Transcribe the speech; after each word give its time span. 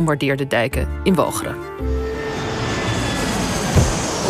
onwaardeerde 0.00 0.46
dijken 0.46 0.88
in 1.02 1.14
Walcheren. 1.14 1.56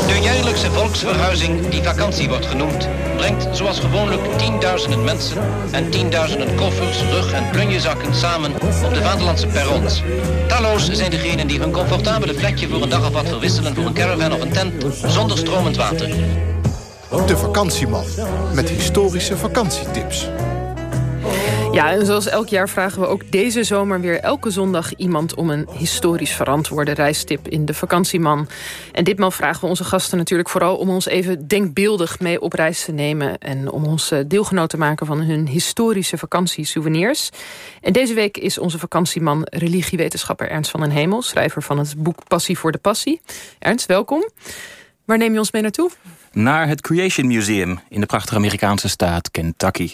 De 0.07 0.21
jaarlijkse 0.23 0.71
volksverhuizing, 0.71 1.69
die 1.69 1.83
vakantie 1.83 2.29
wordt 2.29 2.47
genoemd, 2.47 2.89
brengt 3.17 3.57
zoals 3.57 3.81
gewoonlijk 3.81 4.39
tienduizenden 4.39 5.05
mensen 5.05 5.43
en 5.71 5.91
tienduizenden 5.91 6.55
koffers, 6.55 7.03
rug- 7.03 7.33
en 7.33 7.51
plunjezakken 7.51 8.15
samen 8.15 8.53
op 8.55 8.95
de 8.95 9.03
vaderlandse 9.03 9.47
perrons. 9.47 10.03
Talloos 10.49 10.91
zijn 10.91 11.11
degenen 11.11 11.47
die 11.47 11.61
hun 11.61 11.73
comfortabele 11.73 12.35
plekje 12.35 12.69
voor 12.69 12.83
een 12.83 12.89
dag 12.89 13.07
of 13.07 13.13
wat 13.13 13.29
verwisselen 13.29 13.75
voor 13.75 13.85
een 13.85 13.95
caravan 13.95 14.33
of 14.33 14.41
een 14.41 14.53
tent 14.53 14.85
zonder 15.07 15.39
stromend 15.39 15.77
water. 15.77 16.09
De 17.27 17.37
vakantieman 17.37 18.05
met 18.55 18.69
historische 18.69 19.37
vakantietips. 19.37 20.29
Ja, 21.81 21.91
en 21.91 22.07
zoals 22.07 22.27
elk 22.27 22.49
jaar 22.49 22.69
vragen 22.69 23.01
we 23.01 23.07
ook 23.07 23.31
deze 23.31 23.65
zomer 23.65 24.01
weer 24.01 24.21
elke 24.21 24.51
zondag 24.51 24.95
iemand 24.95 25.35
om 25.35 25.51
een 25.51 25.69
historisch 25.73 26.33
verantwoorde 26.33 26.93
reistip 26.93 27.49
in 27.49 27.65
de 27.65 27.75
vakantieman. 27.75 28.49
En 28.93 29.05
ditmaal 29.05 29.31
vragen 29.31 29.61
we 29.61 29.67
onze 29.67 29.85
gasten 29.85 30.19
natuurlijk 30.19 30.49
vooral 30.49 30.77
om 30.77 30.91
ons 30.91 31.07
even 31.07 31.49
denkbeeldig 31.49 32.21
mee 32.21 32.41
op 32.41 32.53
reis 32.53 32.85
te 32.85 32.93
nemen 32.93 33.39
en 33.39 33.71
om 33.71 33.85
ons 33.85 34.11
eh, 34.11 34.19
deelgenoot 34.27 34.69
te 34.71 34.77
maken 34.77 35.07
van 35.07 35.21
hun 35.21 35.47
historische 35.47 36.19
vakantiesouvenirs. 36.19 37.31
En 37.81 37.93
deze 37.93 38.15
week 38.15 38.39
is 38.39 38.59
onze 38.59 38.79
vakantieman 38.79 39.47
religiewetenschapper 39.51 40.51
Ernst 40.51 40.71
van 40.71 40.81
den 40.81 40.91
Hemel, 40.91 41.23
schrijver 41.23 41.63
van 41.63 41.79
het 41.79 41.95
boek 41.97 42.29
Passie 42.29 42.59
voor 42.59 42.73
de 42.73 42.79
Passie. 42.79 43.21
Ernst, 43.59 43.87
welkom. 43.87 44.29
Waar 45.05 45.19
neem 45.19 45.33
je 45.33 45.39
ons 45.39 45.53
mee 45.53 45.63
naartoe? 45.63 45.91
Naar 46.33 46.69
het 46.69 46.81
Creation 46.81 47.27
Museum 47.27 47.81
in 47.89 48.01
de 48.01 48.07
prachtige 48.07 48.37
Amerikaanse 48.37 48.89
staat 48.89 49.31
Kentucky. 49.31 49.91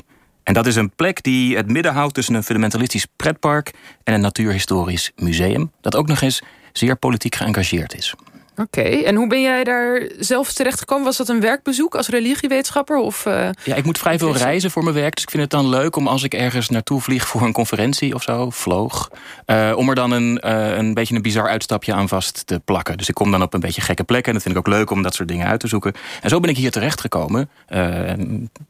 En 0.46 0.54
dat 0.54 0.66
is 0.66 0.76
een 0.76 0.90
plek 0.90 1.22
die 1.22 1.56
het 1.56 1.70
midden 1.70 1.92
houdt 1.92 2.14
tussen 2.14 2.34
een 2.34 2.42
fundamentalistisch 2.42 3.06
pretpark 3.16 3.72
en 4.04 4.14
een 4.14 4.20
natuurhistorisch 4.20 5.12
museum, 5.16 5.72
dat 5.80 5.96
ook 5.96 6.06
nog 6.06 6.20
eens 6.20 6.42
zeer 6.72 6.96
politiek 6.96 7.34
geëngageerd 7.34 7.94
is. 7.94 8.14
Oké, 8.56 8.80
en 8.80 9.14
hoe 9.14 9.28
ben 9.28 9.42
jij 9.42 9.64
daar 9.64 10.08
zelf 10.18 10.52
terecht 10.52 10.78
gekomen? 10.78 11.04
Was 11.04 11.16
dat 11.16 11.28
een 11.28 11.40
werkbezoek 11.40 11.94
als 11.94 12.08
religiewetenschapper? 12.08 12.96
Of, 12.96 13.26
uh... 13.26 13.48
Ja, 13.64 13.74
ik 13.74 13.84
moet 13.84 13.98
vrij 13.98 14.18
veel 14.18 14.36
reizen 14.36 14.70
voor 14.70 14.82
mijn 14.82 14.94
werk. 14.94 15.14
Dus 15.14 15.22
ik 15.22 15.30
vind 15.30 15.42
het 15.42 15.50
dan 15.50 15.68
leuk 15.68 15.96
om 15.96 16.08
als 16.08 16.22
ik 16.22 16.34
ergens 16.34 16.68
naartoe 16.68 17.00
vlieg 17.00 17.26
voor 17.26 17.42
een 17.42 17.52
conferentie 17.52 18.14
of 18.14 18.22
zo, 18.22 18.50
vloog. 18.50 19.10
Uh, 19.46 19.72
om 19.76 19.88
er 19.88 19.94
dan 19.94 20.10
een, 20.10 20.40
uh, 20.44 20.76
een 20.76 20.94
beetje 20.94 21.14
een 21.14 21.22
bizar 21.22 21.48
uitstapje 21.48 21.92
aan 21.92 22.08
vast 22.08 22.46
te 22.46 22.60
plakken. 22.64 22.98
Dus 22.98 23.08
ik 23.08 23.14
kom 23.14 23.30
dan 23.30 23.42
op 23.42 23.54
een 23.54 23.60
beetje 23.60 23.80
gekke 23.80 24.04
plekken. 24.04 24.28
En 24.28 24.34
dat 24.34 24.42
vind 24.42 24.54
ik 24.56 24.66
ook 24.66 24.74
leuk 24.74 24.90
om 24.90 25.02
dat 25.02 25.14
soort 25.14 25.28
dingen 25.28 25.46
uit 25.46 25.60
te 25.60 25.68
zoeken. 25.68 25.92
En 26.22 26.28
zo 26.28 26.40
ben 26.40 26.50
ik 26.50 26.56
hier 26.56 26.70
terecht 26.70 27.00
gekomen. 27.00 27.50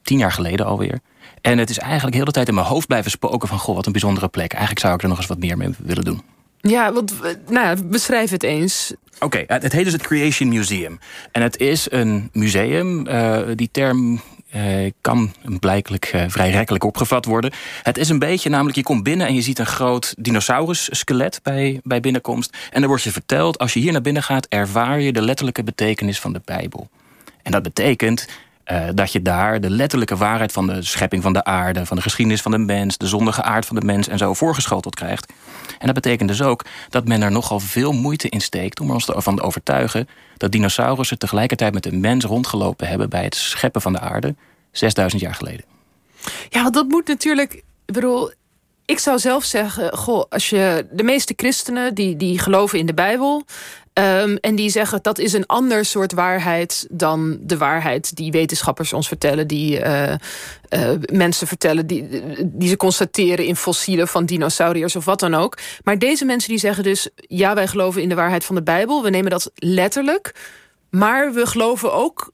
tien 0.03 0.17
jaar 0.17 0.31
geleden 0.31 0.65
alweer. 0.65 0.99
En 1.41 1.57
het 1.57 1.69
is 1.69 1.77
eigenlijk 1.77 2.15
heel 2.15 2.25
de 2.25 2.31
tijd 2.31 2.47
in 2.47 2.53
mijn 2.53 2.67
hoofd 2.67 2.87
blijven 2.87 3.11
spoken 3.11 3.47
van... 3.47 3.59
goh, 3.59 3.75
wat 3.75 3.85
een 3.85 3.91
bijzondere 3.91 4.27
plek. 4.27 4.51
Eigenlijk 4.51 4.81
zou 4.81 4.93
ik 4.93 5.01
er 5.01 5.07
nog 5.07 5.17
eens 5.17 5.27
wat 5.27 5.39
meer 5.39 5.57
mee 5.57 5.69
willen 5.77 6.03
doen. 6.03 6.21
Ja, 6.61 6.93
want 6.93 7.13
nou 7.49 7.67
ja, 7.67 7.75
beschrijf 7.83 8.29
het 8.29 8.43
eens. 8.43 8.93
Oké, 9.19 9.43
het 9.47 9.71
heet 9.71 9.83
dus 9.83 9.93
het 9.93 10.01
Creation 10.01 10.49
Museum. 10.49 10.99
En 11.31 11.41
het 11.41 11.57
is 11.57 11.91
een 11.91 12.29
museum. 12.33 13.07
Uh, 13.07 13.39
die 13.55 13.69
term 13.71 14.21
uh, 14.55 14.91
kan 15.01 15.33
blijkelijk 15.59 16.25
vrij 16.27 16.49
rekkelijk 16.49 16.83
opgevat 16.83 17.25
worden. 17.25 17.51
Het 17.83 17.97
is 17.97 18.09
een 18.09 18.19
beetje, 18.19 18.49
namelijk 18.49 18.75
je 18.75 18.83
komt 18.83 19.03
binnen 19.03 19.27
en 19.27 19.33
je 19.33 19.41
ziet 19.41 19.59
een 19.59 19.65
groot 19.65 20.13
dinosaurus-skelet 20.17 21.39
bij, 21.43 21.79
bij 21.83 21.99
binnenkomst. 21.99 22.57
En 22.71 22.79
dan 22.79 22.89
wordt 22.89 23.03
je 23.03 23.11
verteld, 23.11 23.57
als 23.57 23.73
je 23.73 23.79
hier 23.79 23.91
naar 23.91 24.01
binnen 24.01 24.23
gaat... 24.23 24.45
ervaar 24.49 24.99
je 24.99 25.13
de 25.13 25.21
letterlijke 25.21 25.63
betekenis 25.63 26.19
van 26.19 26.33
de 26.33 26.41
Bijbel. 26.45 26.89
En 27.43 27.51
dat 27.51 27.63
betekent 27.63 28.27
uh, 28.71 28.87
dat 28.93 29.11
je 29.11 29.21
daar 29.21 29.61
de 29.61 29.69
letterlijke 29.69 30.15
waarheid 30.15 30.51
van 30.51 30.67
de 30.67 30.83
schepping 30.83 31.23
van 31.23 31.33
de 31.33 31.43
aarde, 31.43 31.85
van 31.85 31.97
de 31.97 32.03
geschiedenis 32.03 32.41
van 32.41 32.51
de 32.51 32.57
mens, 32.57 32.97
de 32.97 33.07
zondige 33.07 33.43
aard 33.43 33.65
van 33.65 33.75
de 33.75 33.85
mens 33.85 34.07
en 34.07 34.17
zo 34.17 34.33
voorgeschoteld 34.33 34.95
krijgt. 34.95 35.33
En 35.79 35.85
dat 35.85 35.95
betekent 35.95 36.29
dus 36.29 36.41
ook 36.41 36.65
dat 36.89 37.07
men 37.07 37.21
er 37.21 37.31
nogal 37.31 37.59
veel 37.59 37.91
moeite 37.91 38.29
in 38.29 38.41
steekt 38.41 38.79
om 38.79 38.91
ons 38.91 39.09
ervan 39.09 39.35
te 39.35 39.41
overtuigen 39.41 40.07
dat 40.37 40.51
dinosaurussen 40.51 41.19
tegelijkertijd 41.19 41.73
met 41.73 41.83
de 41.83 41.95
mens 41.95 42.25
rondgelopen 42.25 42.87
hebben 42.87 43.09
bij 43.09 43.23
het 43.23 43.35
scheppen 43.35 43.81
van 43.81 43.93
de 43.93 43.99
aarde 43.99 44.35
6000 44.71 45.21
jaar 45.21 45.35
geleden. 45.35 45.65
Ja, 46.49 46.69
dat 46.69 46.87
moet 46.87 47.07
natuurlijk. 47.07 47.53
Ik 47.53 47.93
bedoel, 47.93 48.31
ik 48.87 48.99
zou 48.99 49.19
zelf 49.19 49.43
zeggen, 49.43 49.97
goh, 49.97 50.23
als 50.29 50.49
je 50.49 50.87
de 50.91 51.03
meeste 51.03 51.33
christenen 51.35 51.95
die, 51.95 52.15
die 52.15 52.39
geloven 52.39 52.79
in 52.79 52.85
de 52.85 52.93
Bijbel. 52.93 53.43
Um, 53.93 54.37
en 54.37 54.55
die 54.55 54.69
zeggen 54.69 54.99
dat 55.01 55.17
is 55.17 55.33
een 55.33 55.45
ander 55.45 55.85
soort 55.85 56.13
waarheid 56.13 56.87
dan 56.91 57.37
de 57.41 57.57
waarheid 57.57 58.15
die 58.15 58.31
wetenschappers 58.31 58.93
ons 58.93 59.07
vertellen, 59.07 59.47
die 59.47 59.79
uh, 59.79 60.13
uh, 60.69 60.89
mensen 61.11 61.47
vertellen, 61.47 61.87
die, 61.87 62.07
die 62.45 62.69
ze 62.69 62.77
constateren 62.77 63.45
in 63.45 63.55
fossielen 63.55 64.07
van 64.07 64.25
dinosauriërs 64.25 64.95
of 64.95 65.05
wat 65.05 65.19
dan 65.19 65.33
ook. 65.33 65.57
Maar 65.83 65.99
deze 65.99 66.25
mensen 66.25 66.49
die 66.49 66.59
zeggen 66.59 66.83
dus, 66.83 67.09
ja, 67.15 67.55
wij 67.55 67.67
geloven 67.67 68.01
in 68.01 68.09
de 68.09 68.15
waarheid 68.15 68.45
van 68.45 68.55
de 68.55 68.63
Bijbel, 68.63 69.03
we 69.03 69.09
nemen 69.09 69.31
dat 69.31 69.51
letterlijk. 69.55 70.35
Maar 70.89 71.33
we 71.33 71.45
geloven 71.45 71.93
ook 71.93 72.31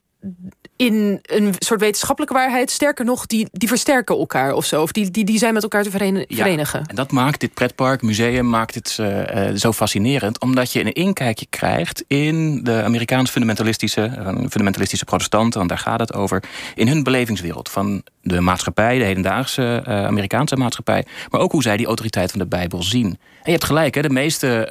in 0.76 1.20
een 1.22 1.54
soort 1.60 1.80
wetenschappelijke 1.80 2.36
waarheid. 2.36 2.72
Sterker 2.72 3.06
nog, 3.06 3.26
die, 3.26 3.48
die 3.52 3.68
versterken 3.68 4.18
elkaar 4.18 4.54
of 4.54 4.66
zo. 4.66 4.82
Of 4.82 4.92
die, 4.92 5.12
die, 5.12 5.26
die 5.26 5.38
zijn 5.38 5.54
met 5.54 5.64
elkaar 5.64 5.84
te 5.84 5.92
verenigen. 5.92 6.80
Ja, 6.80 6.86
en 6.88 6.96
dat 6.96 7.12
maakt 7.12 7.40
dit 7.40 7.54
pretpark, 7.54 8.02
museum, 8.02 8.50
maakt 8.50 8.76
het 8.76 8.98
uh, 9.00 9.50
zo 9.56 9.72
fascinerend. 9.72 10.40
Omdat 10.40 10.72
je 10.72 10.80
een 10.80 10.94
inkijkje 10.94 11.46
krijgt 11.50 12.04
in 12.08 12.64
de 12.64 12.84
Amerikaans 12.84 13.30
fundamentalistische, 13.30 14.02
uh, 14.18 14.28
fundamentalistische 14.28 15.06
protestanten. 15.06 15.58
Want 15.58 15.70
daar 15.70 15.80
gaat 15.80 16.00
het 16.00 16.14
over. 16.14 16.44
In 16.76 16.88
hun 16.88 17.04
belevingswereld 17.04 17.70
van 17.70 18.04
de 18.22 18.42
maatschappij, 18.42 18.98
de 18.98 19.04
hedendaagse 19.04 19.84
Amerikaanse 19.86 20.56
maatschappij. 20.56 21.06
Maar 21.30 21.42
ook 21.42 21.52
hoe 21.52 21.62
zij 21.62 21.78
die 21.78 21.86
autoriteit 21.86 22.32
van 22.32 22.40
de 22.40 22.48
Bijbel 22.48 22.84
zien. 22.84 23.18
Je 23.44 23.52
hebt 23.52 23.64
gelijk, 23.64 23.96
hè, 23.96 24.02
de 24.02 24.10
meeste 24.10 24.62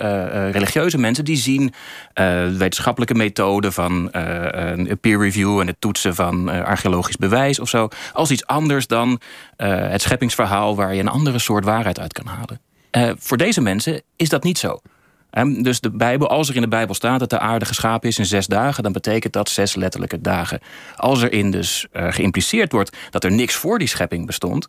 religieuze 0.52 0.98
mensen 0.98 1.24
die 1.24 1.36
zien 1.36 1.72
wetenschappelijke 2.56 3.14
methoden 3.14 3.72
van 3.72 4.10
peer 5.00 5.18
review 5.18 5.60
en 5.60 5.66
het 5.66 5.80
toetsen 5.80 6.14
van 6.14 6.48
archeologisch 6.48 7.16
bewijs 7.16 7.58
of 7.58 7.68
zo. 7.68 7.88
Als 8.12 8.30
iets 8.30 8.46
anders 8.46 8.86
dan 8.86 9.20
het 9.56 10.02
scheppingsverhaal 10.02 10.76
waar 10.76 10.94
je 10.94 11.00
een 11.00 11.08
andere 11.08 11.38
soort 11.38 11.64
waarheid 11.64 12.00
uit 12.00 12.12
kan 12.12 12.26
halen. 12.26 12.60
Voor 13.18 13.36
deze 13.36 13.60
mensen 13.60 14.02
is 14.16 14.28
dat 14.28 14.42
niet 14.42 14.58
zo. 14.58 14.80
Dus 15.62 15.80
de 15.80 15.90
Bijbel, 15.90 16.28
als 16.28 16.48
er 16.48 16.54
in 16.54 16.60
de 16.60 16.68
Bijbel 16.68 16.94
staat 16.94 17.18
dat 17.18 17.30
de 17.30 17.38
aarde 17.38 17.64
geschapen 17.64 18.08
is 18.08 18.18
in 18.18 18.26
zes 18.26 18.46
dagen, 18.46 18.82
dan 18.82 18.92
betekent 18.92 19.32
dat 19.32 19.48
zes 19.48 19.74
letterlijke 19.74 20.20
dagen. 20.20 20.60
Als 20.96 21.22
erin 21.22 21.50
dus 21.50 21.86
geïmpliceerd 21.92 22.72
wordt 22.72 22.96
dat 23.10 23.24
er 23.24 23.32
niks 23.32 23.54
voor 23.54 23.78
die 23.78 23.88
schepping 23.88 24.26
bestond, 24.26 24.68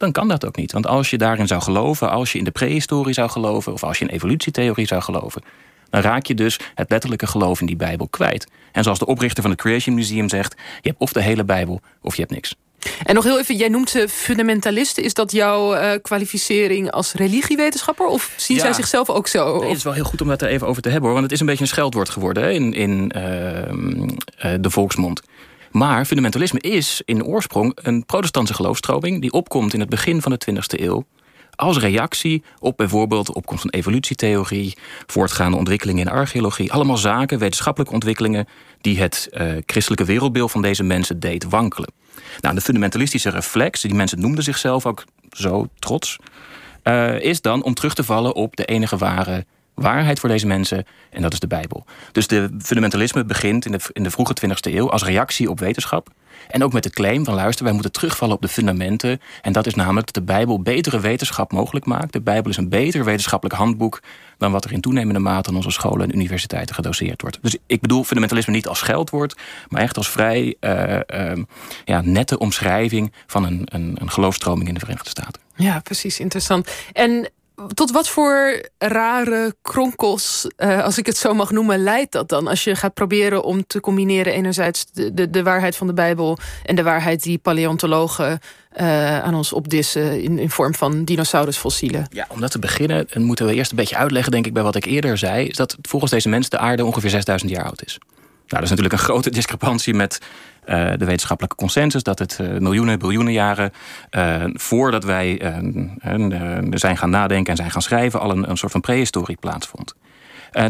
dan 0.00 0.12
kan 0.12 0.28
dat 0.28 0.46
ook 0.46 0.56
niet. 0.56 0.72
Want 0.72 0.86
als 0.86 1.10
je 1.10 1.18
daarin 1.18 1.46
zou 1.46 1.62
geloven, 1.62 2.10
als 2.10 2.32
je 2.32 2.38
in 2.38 2.44
de 2.44 2.50
prehistorie 2.50 3.14
zou 3.14 3.30
geloven, 3.30 3.72
of 3.72 3.84
als 3.84 3.98
je 3.98 4.04
in 4.04 4.10
evolutietheorie 4.10 4.86
zou 4.86 5.02
geloven, 5.02 5.42
dan 5.90 6.00
raak 6.00 6.26
je 6.26 6.34
dus 6.34 6.58
het 6.74 6.90
letterlijke 6.90 7.26
geloof 7.26 7.60
in 7.60 7.66
die 7.66 7.76
Bijbel 7.76 8.08
kwijt. 8.08 8.46
En 8.72 8.82
zoals 8.82 8.98
de 8.98 9.06
oprichter 9.06 9.42
van 9.42 9.50
het 9.50 9.60
Creation 9.60 9.94
Museum 9.94 10.28
zegt, 10.28 10.54
je 10.80 10.88
hebt 10.88 11.00
of 11.00 11.12
de 11.12 11.22
hele 11.22 11.44
Bijbel 11.44 11.80
of 12.02 12.14
je 12.14 12.20
hebt 12.20 12.34
niks. 12.34 12.54
En 13.04 13.14
nog 13.14 13.24
heel 13.24 13.38
even, 13.38 13.56
jij 13.56 13.68
noemt 13.68 13.90
ze 13.90 14.08
fundamentalisten. 14.08 15.02
Is 15.04 15.14
dat 15.14 15.32
jouw 15.32 15.74
uh, 15.74 15.90
kwalificering 16.02 16.90
als 16.90 17.12
religiewetenschapper? 17.12 18.06
Of 18.06 18.32
zien 18.36 18.56
ja. 18.56 18.62
zij 18.62 18.72
zichzelf 18.72 19.10
ook 19.10 19.26
zo? 19.26 19.58
Nee, 19.58 19.68
het 19.68 19.76
is 19.76 19.84
wel 19.84 19.92
heel 19.92 20.04
goed 20.04 20.20
om 20.20 20.28
dat 20.28 20.42
er 20.42 20.48
even 20.48 20.66
over 20.66 20.82
te 20.82 20.88
hebben. 20.88 21.10
Hoor, 21.10 21.18
want 21.18 21.24
het 21.24 21.34
is 21.34 21.40
een 21.40 21.46
beetje 21.46 21.62
een 21.62 21.68
scheldwoord 21.68 22.08
geworden 22.08 22.42
hè, 22.42 22.50
in, 22.50 22.72
in 22.72 23.12
uh, 23.16 23.22
uh, 23.22 24.58
de 24.60 24.70
volksmond. 24.70 25.22
Maar 25.70 26.04
fundamentalisme 26.04 26.60
is 26.60 27.02
in 27.04 27.24
oorsprong 27.24 27.78
een 27.82 28.04
protestantse 28.06 28.54
geloofstroming... 28.54 29.20
die 29.20 29.32
opkomt 29.32 29.74
in 29.74 29.80
het 29.80 29.88
begin 29.88 30.22
van 30.22 30.32
de 30.32 30.40
20e 30.50 30.80
eeuw 30.80 31.04
als 31.60 31.78
reactie 31.78 32.42
op 32.58 32.76
bijvoorbeeld 32.76 33.26
de 33.26 33.34
opkomst 33.34 33.62
van 33.62 33.70
evolutietheorie... 33.70 34.76
voortgaande 35.06 35.56
ontwikkelingen 35.56 36.06
in 36.06 36.12
archeologie. 36.12 36.72
Allemaal 36.72 36.96
zaken, 36.96 37.38
wetenschappelijke 37.38 37.94
ontwikkelingen... 37.94 38.48
die 38.80 38.98
het 38.98 39.28
uh, 39.32 39.52
christelijke 39.66 40.04
wereldbeeld 40.04 40.50
van 40.50 40.62
deze 40.62 40.82
mensen 40.82 41.20
deed 41.20 41.44
wankelen. 41.44 41.92
Nou, 42.40 42.54
de 42.54 42.60
fundamentalistische 42.60 43.30
reflex, 43.30 43.80
die 43.80 43.94
mensen 43.94 44.20
noemden 44.20 44.44
zichzelf 44.44 44.86
ook 44.86 45.04
zo 45.30 45.68
trots... 45.78 46.16
Uh, 46.84 47.20
is 47.20 47.40
dan 47.40 47.62
om 47.62 47.74
terug 47.74 47.94
te 47.94 48.04
vallen 48.04 48.34
op 48.34 48.56
de 48.56 48.64
enige 48.64 48.96
ware 48.96 49.46
waarheid 49.80 50.20
voor 50.20 50.28
deze 50.28 50.46
mensen. 50.46 50.84
En 51.10 51.22
dat 51.22 51.32
is 51.32 51.40
de 51.40 51.46
Bijbel. 51.46 51.84
Dus 52.12 52.26
de 52.26 52.50
fundamentalisme 52.62 53.24
begint 53.24 53.66
in 53.66 53.72
de, 53.72 53.80
in 53.92 54.02
de 54.02 54.10
vroege 54.10 54.36
20e 54.46 54.74
eeuw 54.74 54.90
als 54.90 55.04
reactie 55.04 55.50
op 55.50 55.58
wetenschap. 55.60 56.08
En 56.48 56.64
ook 56.64 56.72
met 56.72 56.82
de 56.82 56.90
claim 56.90 57.24
van 57.24 57.34
luister, 57.34 57.64
wij 57.64 57.72
moeten 57.72 57.92
terugvallen 57.92 58.34
op 58.34 58.42
de 58.42 58.48
fundamenten. 58.48 59.20
En 59.42 59.52
dat 59.52 59.66
is 59.66 59.74
namelijk 59.74 60.06
dat 60.06 60.14
de 60.14 60.32
Bijbel 60.32 60.62
betere 60.62 61.00
wetenschap 61.00 61.52
mogelijk 61.52 61.86
maakt. 61.86 62.12
De 62.12 62.20
Bijbel 62.20 62.50
is 62.50 62.56
een 62.56 62.68
beter 62.68 63.04
wetenschappelijk 63.04 63.58
handboek 63.58 64.02
dan 64.38 64.52
wat 64.52 64.64
er 64.64 64.72
in 64.72 64.80
toenemende 64.80 65.20
mate 65.20 65.48
aan 65.48 65.56
onze 65.56 65.70
scholen 65.70 66.08
en 66.08 66.14
universiteiten 66.14 66.74
gedoseerd 66.74 67.22
wordt. 67.22 67.38
Dus 67.42 67.56
ik 67.66 67.80
bedoel 67.80 68.04
fundamentalisme 68.04 68.52
niet 68.52 68.68
als 68.68 68.78
scheldwoord, 68.78 69.36
maar 69.68 69.82
echt 69.82 69.96
als 69.96 70.10
vrij 70.10 70.56
uh, 70.60 70.98
uh, 71.14 71.32
ja, 71.84 72.00
nette 72.00 72.38
omschrijving 72.38 73.12
van 73.26 73.44
een, 73.44 73.62
een, 73.64 73.96
een 74.00 74.10
geloofstroming 74.10 74.68
in 74.68 74.74
de 74.74 74.80
Verenigde 74.80 75.10
Staten. 75.10 75.40
Ja, 75.54 75.80
precies, 75.80 76.20
interessant. 76.20 76.70
En 76.92 77.30
tot 77.74 77.90
wat 77.90 78.08
voor 78.08 78.68
rare 78.78 79.54
kronkels, 79.62 80.46
uh, 80.56 80.84
als 80.84 80.98
ik 80.98 81.06
het 81.06 81.16
zo 81.16 81.34
mag 81.34 81.50
noemen, 81.50 81.82
leidt 81.82 82.12
dat 82.12 82.28
dan? 82.28 82.48
Als 82.48 82.64
je 82.64 82.74
gaat 82.74 82.94
proberen 82.94 83.42
om 83.42 83.66
te 83.66 83.80
combineren 83.80 84.32
enerzijds 84.32 84.86
de, 84.92 85.14
de, 85.14 85.30
de 85.30 85.42
waarheid 85.42 85.76
van 85.76 85.86
de 85.86 85.92
Bijbel 85.92 86.38
en 86.64 86.76
de 86.76 86.82
waarheid 86.82 87.22
die 87.22 87.38
paleontologen 87.38 88.38
uh, 88.80 89.20
aan 89.20 89.34
ons 89.34 89.52
opdissen 89.52 90.22
in, 90.22 90.38
in 90.38 90.50
vorm 90.50 90.74
van 90.74 91.04
dinosaurusfossielen. 91.04 92.06
Ja, 92.10 92.26
om 92.28 92.40
dat 92.40 92.50
te 92.50 92.58
beginnen 92.58 93.06
moeten 93.14 93.46
we 93.46 93.54
eerst 93.54 93.70
een 93.70 93.76
beetje 93.76 93.96
uitleggen, 93.96 94.32
denk 94.32 94.46
ik, 94.46 94.52
bij 94.52 94.62
wat 94.62 94.76
ik 94.76 94.84
eerder 94.84 95.18
zei, 95.18 95.46
is 95.46 95.56
dat 95.56 95.76
volgens 95.82 96.10
deze 96.10 96.28
mensen 96.28 96.50
de 96.50 96.58
aarde 96.58 96.84
ongeveer 96.84 97.10
6000 97.10 97.50
jaar 97.50 97.64
oud 97.64 97.84
is. 97.84 97.98
Nou, 97.98 98.62
dat 98.62 98.62
is 98.62 98.76
natuurlijk 98.78 98.92
een 98.92 99.08
grote 99.08 99.30
discrepantie 99.30 99.94
met 99.94 100.18
de 100.70 101.04
wetenschappelijke 101.04 101.56
consensus 101.56 102.02
dat 102.02 102.18
het 102.18 102.38
uh, 102.40 102.58
miljoenen, 102.58 102.98
biljoenen 102.98 103.32
jaren 103.32 103.72
uh, 104.10 104.44
voordat 104.52 105.04
wij 105.04 105.40
zijn 106.70 106.96
gaan 106.96 107.10
nadenken 107.10 107.50
en 107.50 107.56
zijn 107.56 107.70
gaan 107.70 107.82
schrijven, 107.82 108.20
al 108.20 108.30
een, 108.30 108.50
een 108.50 108.56
soort 108.56 108.72
van 108.72 108.80
prehistorie 108.80 109.36
plaatsvond. 109.40 109.94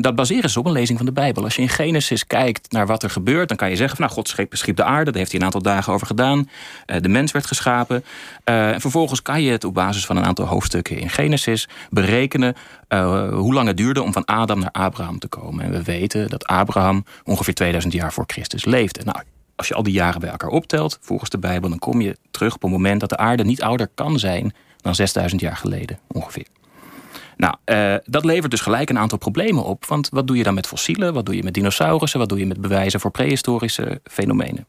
Dat 0.00 0.14
baseren 0.14 0.50
ze 0.50 0.58
op 0.58 0.66
een 0.66 0.72
lezing 0.72 0.98
van 0.98 1.06
de 1.06 1.12
Bijbel. 1.12 1.44
Als 1.44 1.56
je 1.56 1.62
in 1.62 1.68
Genesis 1.68 2.26
kijkt 2.26 2.72
naar 2.72 2.86
wat 2.86 3.02
er 3.02 3.10
gebeurt, 3.10 3.48
dan 3.48 3.56
kan 3.56 3.70
je 3.70 3.76
zeggen: 3.76 3.96
van, 3.96 4.04
nou, 4.04 4.16
God 4.16 4.28
schiep, 4.28 4.56
schiep 4.56 4.76
de 4.76 4.84
aarde, 4.84 5.10
daar 5.10 5.18
heeft 5.18 5.30
hij 5.30 5.40
een 5.40 5.46
aantal 5.46 5.62
dagen 5.62 5.92
over 5.92 6.06
gedaan. 6.06 6.48
de 7.00 7.08
mens 7.08 7.32
werd 7.32 7.46
geschapen. 7.46 8.04
en 8.44 8.80
vervolgens 8.80 9.22
kan 9.22 9.42
je 9.42 9.50
het 9.50 9.64
op 9.64 9.74
basis 9.74 10.06
van 10.06 10.16
een 10.16 10.24
aantal 10.24 10.46
hoofdstukken 10.46 10.98
in 10.98 11.10
Genesis 11.10 11.68
berekenen 11.90 12.54
hoe 13.30 13.54
lang 13.54 13.66
het 13.66 13.76
duurde 13.76 14.02
om 14.02 14.12
van 14.12 14.24
Adam 14.24 14.60
naar 14.60 14.72
Abraham 14.72 15.18
te 15.18 15.28
komen. 15.28 15.64
En 15.64 15.70
we 15.70 15.82
weten 15.82 16.28
dat 16.28 16.46
Abraham 16.46 17.04
ongeveer 17.24 17.54
2000 17.54 17.92
jaar 17.92 18.12
voor 18.12 18.24
Christus 18.26 18.64
leefde. 18.64 19.04
Nou, 19.04 19.22
als 19.60 19.68
je 19.68 19.74
al 19.74 19.82
die 19.82 19.92
jaren 19.92 20.20
bij 20.20 20.30
elkaar 20.30 20.50
optelt, 20.50 20.98
volgens 21.00 21.30
de 21.30 21.38
Bijbel, 21.38 21.68
dan 21.68 21.78
kom 21.78 22.00
je 22.00 22.16
terug 22.30 22.54
op 22.54 22.62
een 22.62 22.70
moment 22.70 23.00
dat 23.00 23.08
de 23.08 23.16
aarde 23.16 23.44
niet 23.44 23.62
ouder 23.62 23.88
kan 23.94 24.18
zijn 24.18 24.54
dan 24.76 24.94
6000 24.94 25.40
jaar 25.40 25.56
geleden 25.56 25.98
ongeveer. 26.06 26.46
Nou, 27.36 27.54
uh, 27.64 27.94
dat 28.04 28.24
levert 28.24 28.50
dus 28.50 28.60
gelijk 28.60 28.90
een 28.90 28.98
aantal 28.98 29.18
problemen 29.18 29.64
op. 29.64 29.84
Want 29.84 30.08
wat 30.08 30.26
doe 30.26 30.36
je 30.36 30.42
dan 30.42 30.54
met 30.54 30.66
fossielen? 30.66 31.14
Wat 31.14 31.26
doe 31.26 31.36
je 31.36 31.42
met 31.42 31.54
dinosaurussen? 31.54 32.18
Wat 32.18 32.28
doe 32.28 32.38
je 32.38 32.46
met 32.46 32.60
bewijzen 32.60 33.00
voor 33.00 33.10
prehistorische 33.10 34.00
fenomenen? 34.04 34.66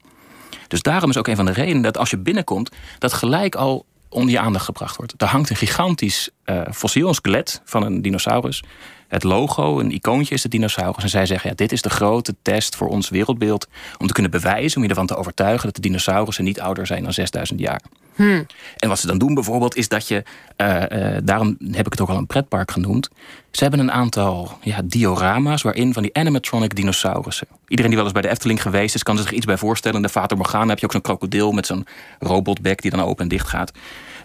Dus 0.68 0.82
daarom 0.82 1.10
is 1.10 1.18
ook 1.18 1.28
een 1.28 1.36
van 1.36 1.46
de 1.46 1.52
redenen 1.52 1.82
dat 1.82 1.98
als 1.98 2.10
je 2.10 2.18
binnenkomt, 2.18 2.72
dat 2.98 3.14
gelijk 3.14 3.56
al 3.56 3.86
onder 4.10 4.32
je 4.32 4.40
aandacht 4.40 4.66
gebracht 4.66 4.96
wordt. 4.96 5.14
Er 5.18 5.28
hangt 5.28 5.50
een 5.50 5.56
gigantisch 5.56 6.30
uh, 6.46 6.62
fossiel, 6.72 7.08
een 7.08 7.14
skelet 7.14 7.62
van 7.66 7.84
een 7.84 8.02
dinosaurus 8.02 8.64
het 9.12 9.24
logo, 9.24 9.80
een 9.80 9.92
icoontje 9.92 10.36
is 10.36 10.42
de 10.42 10.50
dinosaurus. 10.50 11.04
En 11.04 11.10
zij 11.10 11.26
zeggen, 11.26 11.50
ja, 11.50 11.56
dit 11.56 11.72
is 11.72 11.82
de 11.82 11.90
grote 11.90 12.36
test 12.42 12.76
voor 12.76 12.88
ons 12.88 13.10
wereldbeeld... 13.10 13.68
om 13.98 14.08
te 14.08 14.14
kunnen 14.14 14.32
bewijzen, 14.32 14.78
om 14.78 14.84
je 14.84 14.90
ervan 14.90 15.06
te 15.06 15.16
overtuigen... 15.16 15.66
dat 15.66 15.76
de 15.76 15.82
dinosaurussen 15.82 16.44
niet 16.44 16.60
ouder 16.60 16.88
zijn 16.88 17.04
dan 17.04 17.14
6000 17.14 17.60
jaar. 17.60 17.82
Hmm. 18.16 18.46
En 18.78 18.90
wat 18.90 19.00
ze 19.00 19.08
dan 19.08 19.18
doen 19.18 19.34
bijvoorbeeld, 19.34 19.76
is 19.76 19.88
dat 19.88 20.08
je... 20.08 20.24
Uh, 20.58 20.84
uh, 20.90 21.18
daarom 21.24 21.58
heb 21.72 21.86
ik 21.86 21.92
het 21.92 22.02
ook 22.02 22.10
al 22.10 22.18
een 22.18 22.28
pretpark 22.28 22.72
genoemd... 22.72 23.10
ze 23.52 23.62
hebben 23.62 23.80
een 23.80 23.92
aantal 23.92 24.58
ja, 24.62 24.82
diorama's... 24.84 25.62
waarin 25.62 25.94
van 25.94 26.02
die 26.02 26.14
animatronic 26.14 26.76
dinosaurussen. 26.76 27.48
Iedereen 27.68 27.92
die 27.92 28.02
wel 28.02 28.04
eens 28.04 28.20
bij 28.20 28.30
de 28.30 28.30
Efteling 28.30 28.62
geweest 28.62 28.96
is... 28.96 29.04
kan 29.04 29.18
zich 29.18 29.32
iets 29.32 29.46
bij 29.46 29.58
voorstellen. 29.58 29.98
In 29.98 30.04
de 30.04 30.10
Vater 30.10 30.38
Morgana 30.38 30.68
heb 30.68 30.80
je 30.80 30.86
ook 30.86 30.92
zo'n 30.92 31.02
krokodil... 31.02 31.52
met 31.52 31.66
zo'n 31.66 31.86
robotbek 32.20 32.82
die 32.82 32.92
dan 32.92 33.02
open 33.02 33.24
en 33.24 33.30
dicht 33.30 33.48
gaat. 33.48 33.72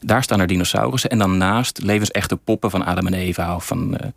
Daar 0.01 0.23
staan 0.23 0.41
er 0.41 0.47
dinosaurussen. 0.47 1.11
En 1.11 1.19
dan 1.19 1.37
naast 1.37 1.83
levensechte 1.83 2.37
poppen 2.37 2.71
van 2.71 2.85
Adam 2.85 3.07
en 3.07 3.15
Eva... 3.15 3.55
of 3.55 3.67
van 3.67 3.89
uh, 3.89 4.11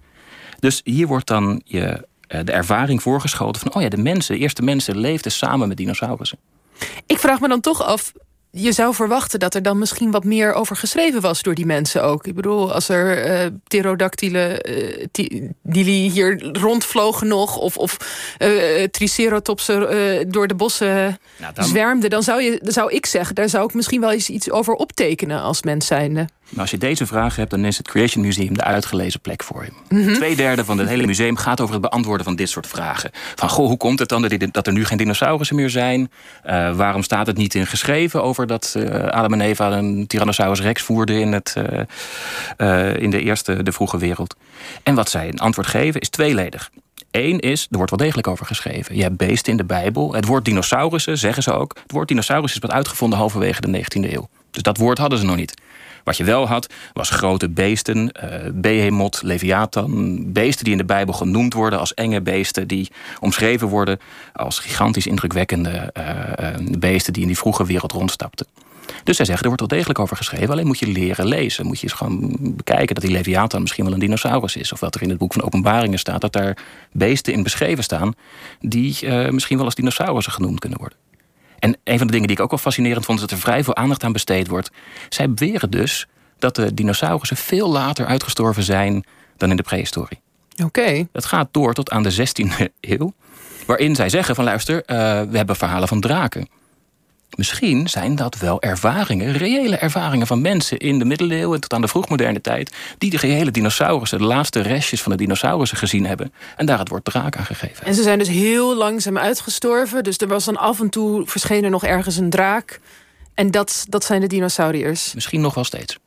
dus 0.60 0.82
hier 0.84 1.08
wordt 1.08 1.28
dan 1.28 1.62
je, 1.66 2.08
eh, 2.28 2.40
de 2.44 2.52
ervaring 2.52 3.02
voorgeschoten 3.02 3.62
van... 3.62 3.74
oh 3.74 3.82
ja, 3.82 3.90
de 3.90 3.98
mensen, 3.98 4.36
de 4.36 4.42
eerste 4.42 4.62
mensen 4.62 4.98
leefden 4.98 5.32
samen 5.32 5.68
met 5.68 5.78
dinosaurussen. 5.78 6.38
Ik 7.06 7.18
vraag 7.18 7.40
me 7.40 7.48
dan 7.48 7.62
toch 7.62 7.84
af, 7.84 8.12
je 8.52 8.72
zou 8.72 8.94
verwachten 8.94 9.40
dat 9.40 9.56
er 9.56 9.62
dan 9.62 9.78
misschien 9.78 10.12
wat 10.12 10.24
meer 10.24 10.54
over 10.54 10.76
geschreven 10.76 11.22
was 11.22 11.42
door 11.42 11.56
die 11.56 11.66
mensen 11.66 12.04
ook. 12.04 12.28
Ik 12.28 12.36
bedoel, 12.36 12.74
als 12.74 12.90
er 12.90 13.30
uh, 13.44 13.48
pterodactylen 13.64 14.70
uh, 14.70 15.06
die 15.64 16.10
hier 16.10 16.58
rondvlogen 16.58 17.28
nog... 17.28 17.58
of, 17.58 17.78
of 17.78 17.98
uh, 18.40 18.84
triceratopsen 18.84 20.32
door 20.32 20.48
de 20.48 20.56
bossen 20.56 21.20
nou, 21.38 21.54
dan... 21.54 21.66
zwermden... 21.66 22.10
Dan 22.10 22.24
zou, 22.24 22.42
je, 22.42 22.60
zou 22.64 22.92
ik 22.92 23.06
zeggen, 23.06 23.36
daar 23.36 23.50
zou 23.50 23.66
ik 23.66 23.74
misschien 23.74 24.02
wel 24.02 24.12
eens 24.12 24.30
iets 24.30 24.52
over 24.52 24.74
optekenen 24.74 25.42
als 25.42 25.64
mens 25.64 25.86
zijnde. 25.86 26.28
Maar 26.50 26.62
als 26.62 26.72
je 26.72 26.78
deze 26.78 27.06
vraag 27.06 27.36
hebt, 27.36 27.50
dan 27.50 27.66
is 27.66 27.78
het 27.78 27.88
Creation 27.88 28.26
Museum 28.26 28.54
de 28.54 28.64
uitgelezen 28.64 29.20
plek 29.20 29.44
voor 29.44 29.66
je. 29.66 29.72
Mm 29.96 30.14
Twee 30.14 30.36
derde 30.36 30.66
van 30.66 30.78
het 30.78 30.88
hele 30.88 31.06
museum 31.06 31.36
gaat 31.36 31.62
over 31.62 31.74
het 31.74 31.82
beantwoorden 31.82 32.26
van 32.26 32.36
dit 32.36 32.50
soort 32.50 32.68
vragen. 32.68 33.12
Van, 33.36 33.50
goh, 33.50 33.68
hoe 33.68 33.78
komt 33.78 34.00
het 34.00 34.10
dan 34.10 34.32
dat 34.52 34.68
er 34.68 34.74
nu 34.74 34.86
geen 34.86 34.98
dinosaurussen 34.98 35.56
meer 35.56 35.70
zijn? 35.70 36.12
Uh, 36.46 36.76
waarom 36.76 37.04
staat 37.04 37.28
het 37.28 37.38
niet 37.38 37.56
in 37.56 37.68
geschreven 37.68 38.24
over 38.24 38.48
dat 38.48 38.74
uh, 38.78 39.06
Adam 39.06 39.34
en 39.34 39.42
Eva 39.42 39.72
een 39.72 40.08
Tyrannosaurus 40.08 40.62
rex 40.62 40.82
voerden 40.82 41.20
in, 41.20 41.34
het, 41.34 41.56
uh, 42.58 42.96
in 42.96 43.10
de 43.10 43.22
eerste, 43.22 43.64
de 43.64 43.72
vroege 43.72 43.98
wereld? 43.98 44.36
En 44.84 44.96
wat 44.96 45.10
zij 45.10 45.28
een 45.28 45.40
antwoord 45.40 45.68
geven 45.68 46.02
is 46.02 46.10
tweeledig. 46.10 46.70
Eén 47.12 47.40
is, 47.40 47.68
er 47.70 47.78
wordt 47.78 47.92
wel 47.92 48.00
degelijk 48.00 48.28
over 48.28 48.46
geschreven. 48.46 48.96
Je 48.96 49.02
hebt 49.02 49.18
beesten 49.18 49.52
in 49.52 49.58
de 49.58 49.66
Bijbel. 49.66 50.14
Het 50.14 50.26
woord 50.26 50.46
dinosaurussen, 50.46 51.18
zeggen 51.18 51.44
ze 51.44 51.52
ook. 51.52 51.76
Het 51.82 51.92
woord 51.92 52.08
dinosaurus 52.08 52.52
is 52.52 52.58
wat 52.58 52.72
uitgevonden 52.72 53.20
halverwege 53.20 53.62
de 53.62 53.78
19e 53.78 54.12
eeuw. 54.14 54.30
Dus 54.52 54.64
dat 54.64 54.78
woord 54.78 54.98
hadden 54.98 55.20
ze 55.20 55.26
nog 55.26 55.36
niet. 55.36 55.54
Wat 56.10 56.18
je 56.18 56.24
wel 56.24 56.48
had, 56.48 56.74
was 56.94 57.10
grote 57.10 57.50
beesten, 57.50 57.98
uh, 58.24 58.34
behemoth, 58.54 59.22
leviathan. 59.24 60.24
Beesten 60.32 60.64
die 60.64 60.74
in 60.74 60.80
de 60.80 60.86
Bijbel 60.86 61.14
genoemd 61.14 61.54
worden 61.54 61.80
als 61.80 61.94
enge 61.94 62.22
beesten... 62.22 62.68
die 62.68 62.92
omschreven 63.20 63.68
worden 63.68 64.00
als 64.34 64.60
gigantisch 64.60 65.08
indrukwekkende 65.08 65.94
uh, 65.98 66.78
beesten... 66.80 67.14
die 67.14 67.22
in 67.22 67.28
die 67.28 67.38
vroege 67.38 67.66
wereld 67.66 67.92
rondstapten. 67.92 68.48
Dus 69.04 69.16
zij 69.16 69.26
zeggen, 69.26 69.44
er 69.44 69.48
wordt 69.48 69.60
wel 69.60 69.78
degelijk 69.78 70.00
over 70.00 70.18
geschreven. 70.18 70.50
Alleen 70.50 70.68
moet 70.68 70.80
je 70.80 70.88
leren 70.88 71.28
lezen. 71.28 71.66
Moet 71.66 71.80
je 71.80 71.84
eens 71.84 71.98
gewoon 71.98 72.36
bekijken 72.40 72.96
dat 72.96 73.04
die 73.04 73.14
Leviathan 73.14 73.62
misschien 73.62 73.84
wel 73.84 73.94
een 73.94 74.00
dinosaurus 74.00 74.56
is. 74.56 74.72
Of 74.72 74.80
wat 74.80 74.96
er 74.96 75.02
in 75.02 75.10
het 75.10 75.18
boek 75.18 75.34
van 75.34 75.44
openbaringen 75.44 76.00
staat. 76.00 76.22
Dat 76.22 76.34
daar 76.34 76.58
beesten 76.92 77.34
in 77.34 77.44
beschreven 77.44 77.84
staan. 77.84 78.14
Die 78.60 79.08
misschien 79.32 79.58
wel 79.58 79.66
als 79.66 79.76
dinosaurussen 79.76 80.34
genoemd 80.34 80.60
kunnen 80.60 80.80
worden. 80.80 80.98
En 81.60 81.78
een 81.84 81.98
van 81.98 82.08
de 82.08 82.14
dingen 82.14 82.28
die 82.28 82.38
ik 82.38 82.44
ook 82.44 82.50
wel 82.50 82.60
fascinerend 82.60 83.06
vond... 83.06 83.20
is 83.20 83.28
dat 83.28 83.38
er 83.38 83.44
vrij 83.44 83.64
veel 83.64 83.76
aandacht 83.76 84.04
aan 84.04 84.12
besteed 84.12 84.48
wordt. 84.48 84.72
Zij 85.10 85.30
beweren 85.30 85.70
dus 85.70 86.08
dat 86.40 86.56
de 86.56 86.74
dinosaurussen 86.74 87.38
veel 87.38 87.70
later 87.70 88.06
uitgestorven 88.06 88.64
zijn... 88.64 89.06
dan 89.38 89.50
in 89.50 89.56
de 89.56 89.64
prehistorie. 89.64 90.22
Oké. 90.64 91.08
Dat 91.12 91.26
gaat 91.26 91.48
door 91.52 91.74
tot 91.74 91.90
aan 91.90 92.04
de 92.04 92.16
16e 92.16 92.66
eeuw. 92.82 93.14
Waarin 93.66 93.96
zij 93.96 94.10
zeggen 94.10 94.36
van 94.36 94.44
luister, 94.44 94.76
uh, 94.76 94.86
we 95.22 95.38
hebben 95.38 95.56
verhalen 95.56 95.88
van 95.88 96.00
draken. 96.00 96.48
Misschien 97.36 97.88
zijn 97.88 98.16
dat 98.16 98.38
wel 98.38 98.62
ervaringen, 98.62 99.32
reële 99.32 99.76
ervaringen 99.76 100.28
van 100.28 100.42
mensen 100.42 100.78
in 100.78 101.00
de 101.00 101.06
middeleeuwen 101.06 101.60
tot 101.62 101.74
aan 101.74 101.82
de 101.82 101.88
vroegmoderne 101.88 102.42
tijd, 102.42 102.76
die 102.98 103.10
de 103.10 103.18
gehele 103.18 103.52
dinosaurussen, 103.52 104.18
de 104.18 104.24
laatste 104.24 104.62
restjes 104.62 105.02
van 105.02 105.12
de 105.12 105.18
dinosaurussen 105.18 105.78
gezien 105.78 106.06
hebben 106.06 106.34
en 106.58 106.66
daar 106.66 106.80
het 106.80 106.90
woord 106.90 107.06
draak 107.06 107.38
aan 107.38 107.46
gegeven. 107.46 107.86
En 107.86 107.94
ze 107.94 108.04
zijn 108.04 108.20
dus 108.20 108.28
heel 108.28 108.76
langzaam 108.76 109.18
uitgestorven, 109.18 110.04
dus 110.04 110.18
er 110.18 110.28
was 110.28 110.46
dan 110.46 110.58
af 110.58 110.80
en 110.80 110.90
toe 110.90 111.28
verscheen 111.28 111.64
er 111.64 111.70
nog 111.70 111.86
ergens 111.86 112.18
een 112.18 112.30
draak. 112.30 112.80
En 113.34 113.52
dat, 113.52 113.86
dat 113.90 114.04
zijn 114.04 114.22
de 114.22 114.28
dinosauriërs. 114.28 115.14
Misschien 115.14 115.42
nog 115.42 115.54
wel 115.54 115.64
steeds. 115.64 115.98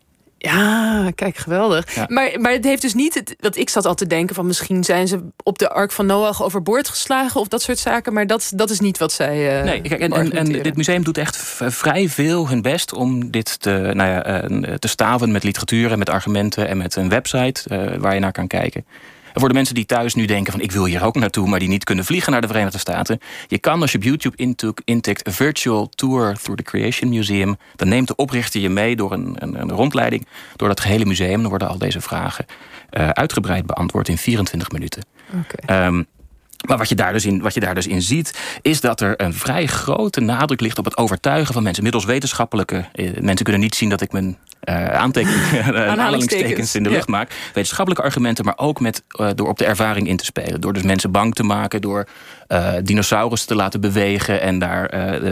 Ja, 0.42 1.10
kijk, 1.14 1.36
geweldig. 1.36 2.08
Maar, 2.08 2.32
maar 2.40 2.52
het 2.52 2.64
heeft 2.64 2.82
dus 2.82 2.94
niet... 2.94 3.14
Het, 3.14 3.34
dat 3.38 3.56
ik 3.56 3.68
zat 3.68 3.86
al 3.86 3.94
te 3.94 4.06
denken 4.06 4.34
van 4.34 4.46
misschien 4.46 4.84
zijn 4.84 5.08
ze 5.08 5.28
op 5.42 5.58
de 5.58 5.70
Ark 5.70 5.92
van 5.92 6.06
Noach 6.06 6.42
overboord 6.42 6.88
geslagen... 6.88 7.40
of 7.40 7.48
dat 7.48 7.62
soort 7.62 7.78
zaken, 7.78 8.12
maar 8.12 8.26
dat, 8.26 8.52
dat 8.54 8.70
is 8.70 8.80
niet 8.80 8.98
wat 8.98 9.12
zij 9.12 9.58
uh, 9.58 9.64
Nee, 9.64 9.80
kijk, 9.80 10.00
en, 10.00 10.12
en, 10.12 10.32
en, 10.32 10.62
dit 10.62 10.76
museum 10.76 11.04
doet 11.04 11.18
echt 11.18 11.36
vrij 11.56 12.08
veel 12.08 12.48
hun 12.48 12.62
best... 12.62 12.92
om 12.92 13.30
dit 13.30 13.60
te, 13.60 13.90
nou 13.94 14.10
ja, 14.10 14.24
eh, 14.24 14.74
te 14.74 14.88
staven 14.88 15.32
met 15.32 15.44
literatuur 15.44 15.92
en 15.92 15.98
met 15.98 16.10
argumenten... 16.10 16.68
en 16.68 16.76
met 16.76 16.96
een 16.96 17.08
website 17.08 17.62
uh, 17.72 17.96
waar 17.98 18.14
je 18.14 18.20
naar 18.20 18.32
kan 18.32 18.46
kijken. 18.46 18.84
En 19.32 19.40
voor 19.40 19.48
de 19.48 19.54
mensen 19.54 19.74
die 19.74 19.86
thuis 19.86 20.14
nu 20.14 20.24
denken 20.24 20.52
van 20.52 20.60
ik 20.60 20.72
wil 20.72 20.84
hier 20.84 21.04
ook 21.04 21.14
naartoe... 21.14 21.48
maar 21.48 21.58
die 21.58 21.68
niet 21.68 21.84
kunnen 21.84 22.04
vliegen 22.04 22.32
naar 22.32 22.40
de 22.40 22.46
Verenigde 22.46 22.78
Staten... 22.78 23.18
je 23.46 23.58
kan 23.58 23.80
als 23.80 23.92
je 23.92 23.98
op 23.98 24.04
YouTube 24.04 24.76
intikt 24.84 25.34
Virtual 25.34 25.88
Tour 25.88 26.36
Through 26.42 26.62
the 26.62 26.70
Creation 26.70 27.10
Museum... 27.10 27.56
dan 27.76 27.88
neemt 27.88 28.08
de 28.08 28.16
oprichter 28.16 28.60
je 28.60 28.68
mee 28.68 28.96
door 28.96 29.12
een, 29.12 29.36
een, 29.38 29.60
een 29.60 29.70
rondleiding... 29.70 30.26
door 30.56 30.68
dat 30.68 30.80
gehele 30.80 31.04
museum. 31.04 31.40
Dan 31.40 31.48
worden 31.48 31.68
al 31.68 31.78
deze 31.78 32.00
vragen 32.00 32.46
uh, 32.90 33.08
uitgebreid 33.08 33.66
beantwoord 33.66 34.08
in 34.08 34.18
24 34.18 34.70
minuten. 34.70 35.02
Okay. 35.32 35.86
Um, 35.86 36.06
maar 36.66 36.78
wat 36.78 36.88
je, 36.88 36.94
daar 36.94 37.12
dus 37.12 37.24
in, 37.24 37.40
wat 37.40 37.54
je 37.54 37.60
daar 37.60 37.74
dus 37.74 37.86
in 37.86 38.02
ziet, 38.02 38.58
is 38.62 38.80
dat 38.80 39.00
er 39.00 39.20
een 39.20 39.34
vrij 39.34 39.66
grote 39.66 40.20
nadruk 40.20 40.60
ligt 40.60 40.78
op 40.78 40.84
het 40.84 40.96
overtuigen 40.96 41.54
van 41.54 41.62
mensen. 41.62 41.82
Middels 41.82 42.04
wetenschappelijke. 42.04 42.88
Eh, 42.92 43.10
mensen 43.20 43.44
kunnen 43.44 43.62
niet 43.62 43.74
zien 43.74 43.88
dat 43.88 44.00
ik 44.00 44.12
mijn 44.12 44.38
uh, 44.68 44.86
aantekeningen, 44.86 45.88
aanhalingstekens 45.90 46.74
in 46.74 46.82
de 46.82 46.90
lucht 46.90 47.08
maak. 47.08 47.30
Wetenschappelijke 47.54 48.04
argumenten, 48.04 48.44
maar 48.44 48.58
ook 48.58 48.80
met, 48.80 49.02
uh, 49.20 49.30
door 49.34 49.48
op 49.48 49.58
de 49.58 49.64
ervaring 49.64 50.08
in 50.08 50.16
te 50.16 50.24
spelen. 50.24 50.60
Door 50.60 50.72
dus 50.72 50.82
mensen 50.82 51.10
bang 51.10 51.34
te 51.34 51.42
maken, 51.42 51.80
door 51.80 52.08
uh, 52.48 52.72
dinosaurus 52.82 53.44
te 53.44 53.54
laten 53.54 53.80
bewegen 53.80 54.40
en 54.40 54.58
daar 54.58 54.90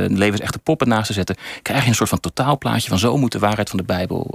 levensechte 0.09 0.59
poppen 0.59 0.89
naast 0.89 1.07
te 1.07 1.13
zetten. 1.13 1.37
Krijg 1.63 1.83
je 1.83 1.89
een 1.89 1.95
soort 1.95 2.09
van 2.09 2.21
totaalplaatje 2.21 2.89
van 2.89 2.99
zo 2.99 3.17
moet 3.17 3.33
de 3.33 3.39
waarheid 3.39 3.69
van 3.69 3.79
de 3.79 3.85
Bijbel 3.85 4.35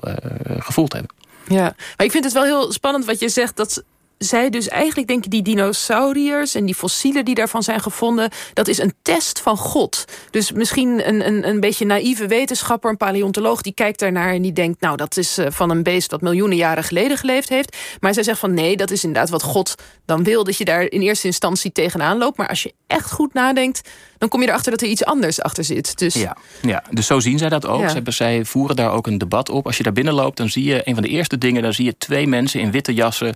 gevoeld 0.59 0.93
hebben. 0.93 1.11
Ja, 1.47 1.75
maar 1.97 2.05
ik 2.05 2.11
vind 2.11 2.23
het 2.23 2.33
wel 2.33 2.43
heel 2.43 2.71
spannend 2.71 3.05
wat 3.05 3.19
je 3.19 3.29
zegt 3.29 3.55
dat 3.55 3.83
zij 4.17 4.49
dus 4.49 4.67
eigenlijk 4.67 5.07
denken 5.07 5.29
die 5.29 5.41
dinosauriërs 5.41 6.55
en 6.55 6.65
die 6.65 6.75
fossielen 6.75 7.25
die 7.25 7.35
daarvan 7.35 7.63
zijn 7.63 7.81
gevonden, 7.81 8.29
dat 8.53 8.67
is 8.67 8.77
een 8.77 8.93
test 9.01 9.39
van 9.39 9.57
God. 9.57 10.05
Dus 10.31 10.51
misschien 10.51 11.07
een, 11.07 11.27
een, 11.27 11.47
een 11.47 11.59
beetje 11.59 11.85
naïeve 11.85 12.27
wetenschapper, 12.27 12.89
een 12.89 12.97
paleontoloog, 12.97 13.61
die 13.61 13.73
kijkt 13.73 13.99
daarnaar 13.99 14.33
en 14.33 14.41
die 14.41 14.53
denkt, 14.53 14.81
nou, 14.81 14.97
dat 14.97 15.17
is 15.17 15.37
eh, 15.37 15.47
van 15.49 15.69
een 15.69 15.83
beest 15.83 16.09
dat 16.09 16.21
miljoenen 16.21 16.57
jaren 16.57 16.83
geleden 16.83 17.17
geleefd 17.17 17.49
heeft. 17.49 17.77
Maar 17.99 18.13
zij 18.13 18.23
zegt 18.23 18.39
van 18.39 18.53
nee, 18.53 18.77
dat 18.77 18.91
is 18.91 19.03
inderdaad 19.03 19.29
wat 19.29 19.43
God 19.43 19.75
dan 20.05 20.23
wil, 20.23 20.43
dat 20.43 20.57
je 20.57 20.65
daar 20.65 20.81
in 20.81 21.01
eerste 21.01 21.27
instantie 21.27 21.71
tegenaan 21.71 22.17
loopt. 22.17 22.37
Maar 22.37 22.47
als 22.47 22.63
je 22.63 22.73
echt 22.87 23.11
goed 23.11 23.33
nadenkt, 23.33 23.89
dan 24.17 24.29
kom 24.29 24.41
je 24.41 24.47
erachter 24.47 24.71
dat 24.71 24.81
er 24.81 24.87
iets 24.87 25.05
anders 25.05 25.41
achter 25.41 25.63
zit. 25.63 25.97
Dus... 25.97 26.13
Ja, 26.13 26.37
ja, 26.61 26.83
dus 26.89 27.05
zo 27.05 27.19
zien 27.19 27.37
zij 27.37 27.49
dat 27.49 27.65
ook. 27.65 27.81
Ja. 27.81 28.11
Zij 28.11 28.45
voeren 28.45 28.75
daar 28.75 28.91
ook 28.91 29.07
een 29.07 29.17
debat 29.17 29.49
op. 29.49 29.65
Als 29.65 29.77
je 29.77 29.83
daar 29.83 29.93
binnen 29.93 30.13
loopt, 30.13 30.37
dan 30.37 30.49
zie 30.49 30.63
je 30.63 30.81
een 30.83 30.93
van 30.93 31.03
de 31.03 31.09
eerste 31.09 31.37
dingen, 31.37 31.61
dan 31.61 31.73
zie 31.73 31.85
je 31.85 31.97
twee 31.97 32.27
mensen 32.27 32.59
in 32.59 32.71
witte 32.71 32.93
jassen 32.93 33.35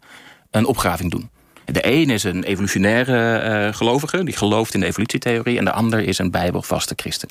een 0.51 0.65
opgraving 0.65 1.11
doen. 1.11 1.29
De 1.65 1.87
een 1.87 2.09
is 2.09 2.23
een 2.23 2.43
evolutionaire 2.43 3.43
uh, 3.67 3.73
gelovige, 3.73 4.23
die 4.23 4.35
gelooft 4.35 4.73
in 4.73 4.79
de 4.79 4.85
evolutietheorie... 4.85 5.57
en 5.57 5.65
de 5.65 5.71
ander 5.71 5.99
is 5.99 6.17
een 6.17 6.31
bijbelvaste 6.31 6.93
christen. 6.95 7.29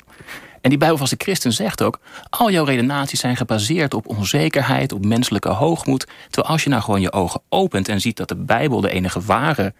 En 0.61 0.69
die 0.69 0.79
bijbelvaste 0.79 1.15
christen 1.17 1.53
zegt 1.53 1.81
ook... 1.81 1.99
al 2.29 2.51
jouw 2.51 2.63
redenaties 2.63 3.19
zijn 3.19 3.35
gebaseerd 3.35 3.93
op 3.93 4.07
onzekerheid, 4.07 4.91
op 4.91 5.05
menselijke 5.05 5.49
hoogmoed... 5.49 6.07
terwijl 6.29 6.53
als 6.53 6.63
je 6.63 6.69
nou 6.69 6.81
gewoon 6.81 7.01
je 7.01 7.11
ogen 7.11 7.41
opent 7.49 7.89
en 7.89 8.01
ziet 8.01 8.17
dat 8.17 8.27
de 8.27 8.35
bijbel 8.35 8.81
de 8.81 8.91
enige 8.91 9.21
ware 9.21 9.73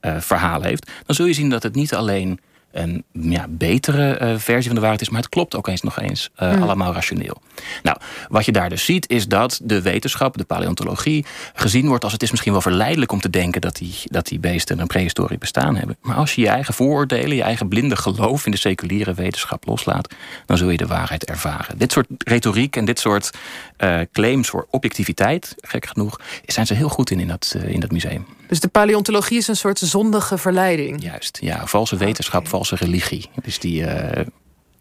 uh, 0.00 0.20
verhaal 0.20 0.62
heeft... 0.62 0.90
dan 1.06 1.14
zul 1.14 1.26
je 1.26 1.32
zien 1.32 1.50
dat 1.50 1.62
het 1.62 1.74
niet 1.74 1.94
alleen 1.94 2.40
een 2.72 3.04
ja, 3.12 3.46
betere 3.48 4.20
uh, 4.20 4.38
versie 4.38 4.64
van 4.64 4.74
de 4.74 4.80
waarheid 4.80 5.00
is. 5.00 5.08
Maar 5.08 5.20
het 5.20 5.28
klopt 5.28 5.56
ook 5.56 5.68
eens 5.68 5.82
nog 5.82 6.00
eens 6.00 6.30
uh, 6.42 6.54
mm. 6.54 6.62
allemaal 6.62 6.92
rationeel. 6.92 7.40
Nou, 7.82 7.96
wat 8.28 8.44
je 8.44 8.52
daar 8.52 8.68
dus 8.68 8.84
ziet 8.84 9.08
is 9.08 9.28
dat 9.28 9.60
de 9.62 9.82
wetenschap, 9.82 10.36
de 10.36 10.44
paleontologie... 10.44 11.24
gezien 11.54 11.86
wordt 11.86 12.04
als 12.04 12.12
het 12.12 12.22
is 12.22 12.30
misschien 12.30 12.52
wel 12.52 12.60
verleidelijk 12.60 13.12
om 13.12 13.20
te 13.20 13.30
denken... 13.30 13.60
dat 13.60 13.76
die, 13.76 13.94
dat 14.04 14.26
die 14.26 14.38
beesten 14.38 14.78
een 14.78 14.86
prehistorie 14.86 15.38
bestaan 15.38 15.76
hebben. 15.76 15.96
Maar 16.00 16.16
als 16.16 16.34
je 16.34 16.40
je 16.40 16.48
eigen 16.48 16.74
vooroordelen, 16.74 17.36
je 17.36 17.42
eigen 17.42 17.68
blinde 17.68 17.96
geloof... 17.96 18.44
in 18.44 18.50
de 18.50 18.58
seculiere 18.58 19.14
wetenschap 19.14 19.66
loslaat, 19.66 20.14
dan 20.46 20.56
zul 20.56 20.70
je 20.70 20.76
de 20.76 20.86
waarheid 20.86 21.24
ervaren. 21.24 21.78
Dit 21.78 21.92
soort 21.92 22.06
retoriek 22.18 22.76
en 22.76 22.84
dit 22.84 22.98
soort 22.98 23.30
uh, 23.78 24.00
claims 24.12 24.48
voor 24.48 24.66
objectiviteit, 24.70 25.54
gek 25.60 25.86
genoeg... 25.86 26.20
zijn 26.46 26.66
ze 26.66 26.74
heel 26.74 26.88
goed 26.88 27.10
in 27.10 27.20
in 27.20 27.28
dat, 27.28 27.56
in 27.66 27.80
dat 27.80 27.90
museum. 27.90 28.26
Dus 28.50 28.60
de 28.60 28.68
paleontologie 28.68 29.38
is 29.38 29.48
een 29.48 29.56
soort 29.56 29.78
zondige 29.78 30.38
verleiding? 30.38 31.02
Juist, 31.02 31.38
ja. 31.40 31.66
Valse 31.66 31.96
wetenschap, 31.96 32.40
okay 32.40 32.50
valse 32.50 32.74
religie. 32.74 33.30
Dus 33.42 33.58
die, 33.58 33.82
uh, 33.82 33.88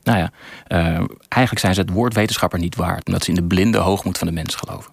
nou 0.03 0.17
ja, 0.17 0.31
uh, 0.67 1.05
eigenlijk 1.27 1.59
zijn 1.59 1.73
ze 1.73 1.81
het 1.81 1.89
woord 1.89 2.13
wetenschapper 2.13 2.59
niet 2.59 2.75
waard. 2.75 3.07
Omdat 3.07 3.23
ze 3.23 3.29
in 3.29 3.35
de 3.35 3.43
blinde 3.43 3.77
hoogmoed 3.77 4.17
van 4.17 4.27
de 4.27 4.33
mens 4.33 4.55
geloven. 4.55 4.91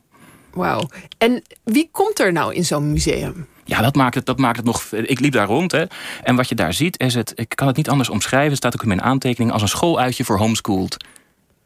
Wauw. 0.53 0.89
En 1.19 1.43
wie 1.65 1.89
komt 1.93 2.21
er 2.21 2.33
nou 2.33 2.55
in 2.55 2.65
zo'n 2.65 2.93
museum? 2.93 3.47
Ja, 3.65 3.81
dat 3.81 3.95
maakt, 3.95 4.15
het, 4.15 4.27
dat 4.27 4.39
maakt 4.39 4.57
het 4.57 4.67
nog... 4.67 4.85
Ik 4.93 5.21
liep 5.21 5.33
daar 5.33 5.47
rond, 5.47 5.73
hè. 5.73 5.85
En 6.23 6.37
wat 6.37 6.49
je 6.49 6.55
daar 6.55 6.73
ziet, 6.73 7.01
is 7.01 7.15
het... 7.15 7.33
Ik 7.35 7.49
kan 7.49 7.67
het 7.67 7.77
niet 7.77 7.89
anders 7.89 8.09
omschrijven. 8.09 8.49
Het 8.49 8.59
staat 8.59 8.75
ook 8.75 8.83
in 8.83 8.89
mijn 8.89 9.03
aantekening... 9.03 9.53
als 9.53 9.63
een 9.63 9.69
schooluitje 9.69 10.25
voor 10.25 10.39
homeschooled 10.39 11.05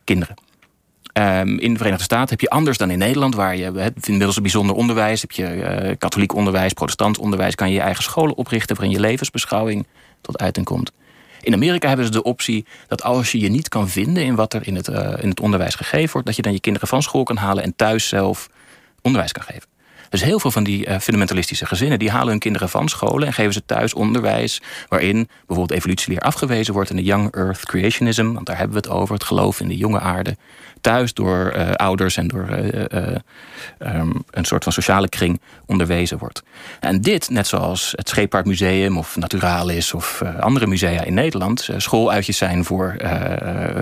kinderen. 0.05 0.35
Um, 1.12 1.59
in 1.59 1.73
de 1.73 1.76
Verenigde 1.76 2.05
Staten 2.05 2.29
heb 2.29 2.40
je 2.40 2.50
anders 2.50 2.79
dan 2.79 2.90
in 2.90 2.99
Nederland... 2.99 3.35
waar 3.35 3.57
je 3.57 3.73
het, 3.73 4.09
inmiddels 4.09 4.37
een 4.37 4.43
bijzonder 4.43 4.76
onderwijs... 4.76 5.21
heb 5.21 5.31
je 5.31 5.55
uh, 5.55 5.97
katholiek 5.99 6.35
onderwijs, 6.35 6.73
protestant 6.73 7.19
onderwijs... 7.19 7.55
kan 7.55 7.69
je 7.69 7.75
je 7.75 7.81
eigen 7.81 8.02
scholen 8.02 8.37
oprichten... 8.37 8.76
waarin 8.76 8.95
je 8.95 9.00
levensbeschouwing 9.00 9.87
tot 10.21 10.38
uiting 10.38 10.67
komt. 10.67 10.93
In 11.40 11.55
Amerika 11.55 11.88
hebben 11.88 12.07
ze 12.07 12.12
de 12.12 12.23
optie 12.23 12.67
dat 12.87 13.02
als 13.02 13.33
je 13.33 13.38
je 13.38 13.49
niet 13.49 13.69
kan 13.69 13.88
vinden 13.88 14.25
in 14.25 14.35
wat 14.35 14.55
er 14.55 14.67
in 14.67 14.76
het, 14.76 14.88
uh, 14.88 15.12
in 15.21 15.29
het 15.29 15.40
onderwijs 15.40 15.75
gegeven 15.75 16.12
wordt, 16.12 16.26
dat 16.26 16.37
je 16.37 16.43
dan 16.43 16.52
je 16.52 16.61
kinderen 16.61 16.88
van 16.88 17.02
school 17.02 17.23
kan 17.23 17.37
halen 17.37 17.62
en 17.62 17.76
thuis 17.76 18.09
zelf 18.09 18.49
onderwijs 19.02 19.33
kan 19.33 19.43
geven. 19.43 19.70
Dus 20.11 20.23
heel 20.23 20.40
veel 20.40 20.50
van 20.50 20.64
die 20.64 20.87
uh, 20.87 20.99
fundamentalistische 20.99 21.67
gezinnen... 21.67 21.99
die 21.99 22.11
halen 22.11 22.29
hun 22.29 22.38
kinderen 22.38 22.69
van 22.69 22.88
scholen 22.88 23.26
en 23.26 23.33
geven 23.33 23.52
ze 23.52 23.64
thuis 23.67 23.95
onderwijs... 23.95 24.62
waarin 24.88 25.29
bijvoorbeeld 25.47 25.79
evolutieleer 25.79 26.21
afgewezen 26.21 26.75
wordt... 26.75 26.90
in 26.90 26.97
de 26.97 27.02
Young 27.02 27.35
Earth 27.35 27.67
Creationism, 27.67 28.33
want 28.33 28.47
daar 28.47 28.57
hebben 28.57 28.83
we 28.83 28.88
het 28.88 28.99
over... 28.99 29.14
het 29.14 29.25
geloof 29.25 29.61
in 29.61 29.69
de 29.69 29.76
jonge 29.76 30.00
aarde 30.00 30.37
thuis 30.81 31.14
door 31.14 31.52
uh, 31.57 31.71
ouders 31.71 32.17
en 32.17 32.29
door 32.29 32.49
uh, 32.49 33.07
um, 33.79 34.25
een 34.31 34.45
soort 34.45 34.64
van 34.64 34.73
sociale 34.73 35.09
kring 35.09 35.40
onderwezen 35.67 36.19
wordt. 36.19 36.43
En 36.81 37.00
dit, 37.00 37.31
net 37.31 37.47
zoals 37.47 37.93
het 37.97 38.09
Scheepvaartmuseum 38.09 38.99
of 38.99 39.17
Naturalis 39.17 39.95
of 39.95 40.23
andere 40.40 40.67
musea 40.67 41.05
in 41.05 41.14
Nederland, 41.14 41.69
schooluitjes 41.76 42.37
zijn 42.37 42.64
voor 42.64 42.97